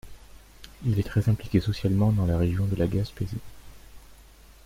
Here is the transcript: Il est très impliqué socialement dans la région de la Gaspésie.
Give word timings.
Il 0.83 0.97
est 0.99 1.03
très 1.07 1.29
impliqué 1.29 1.59
socialement 1.59 2.11
dans 2.11 2.25
la 2.25 2.35
région 2.35 2.65
de 2.65 2.75
la 2.75 2.87
Gaspésie. 2.87 3.37